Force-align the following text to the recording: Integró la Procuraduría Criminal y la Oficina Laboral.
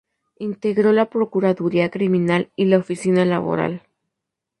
Integró 0.39 0.93
la 0.93 1.11
Procuraduría 1.11 1.91
Criminal 1.91 2.49
y 2.55 2.65
la 2.65 2.79
Oficina 2.79 3.23
Laboral. 3.23 3.83